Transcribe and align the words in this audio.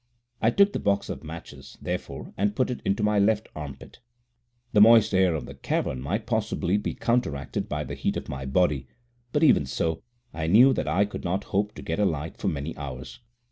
I 0.41 0.49
took 0.49 0.73
the 0.73 0.79
box 0.79 1.09
of 1.09 1.23
matches, 1.23 1.77
therefore, 1.79 2.33
and 2.35 2.55
put 2.55 2.71
it 2.71 2.81
into 2.83 3.03
my 3.03 3.19
left 3.19 3.47
armpit. 3.55 3.99
The 4.73 4.81
moist 4.81 5.13
air 5.13 5.35
of 5.35 5.45
the 5.45 5.53
cavern 5.53 6.01
might 6.01 6.25
possibly 6.25 6.77
be 6.77 6.95
counteracted 6.95 7.69
by 7.69 7.83
the 7.83 7.93
heat 7.93 8.17
of 8.17 8.27
my 8.27 8.47
body, 8.47 8.87
but 9.31 9.43
even 9.43 9.67
so, 9.67 10.01
I 10.33 10.47
knew 10.47 10.73
that 10.73 10.87
I 10.87 11.05
could 11.05 11.23
not 11.23 11.43
hope 11.53 11.75
to 11.75 11.83
get 11.83 11.99
a 11.99 12.05
light 12.05 12.37
for 12.37 12.47
many 12.47 12.75
hours. 12.77 13.19